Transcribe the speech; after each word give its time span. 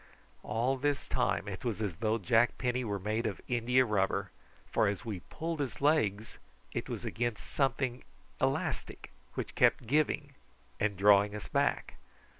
All 0.41 0.77
this 0.77 1.07
time 1.07 1.47
it 1.47 1.63
was 1.63 1.79
as 1.79 1.97
though 1.97 2.17
Jack 2.17 2.57
Penny 2.57 2.83
were 2.83 2.97
made 2.97 3.27
of 3.27 3.39
india 3.47 3.85
rubber, 3.85 4.31
for 4.71 4.87
as 4.87 5.05
we 5.05 5.19
pulled 5.29 5.59
his 5.59 5.79
legs 5.79 6.39
it 6.73 6.89
was 6.89 7.05
against 7.05 7.45
something 7.53 8.03
elastic, 8.41 9.11
which 9.35 9.53
kept 9.53 9.85
giving 9.85 10.33
and 10.79 10.97
drawing 10.97 11.35
us 11.35 11.49
back. 11.49 11.97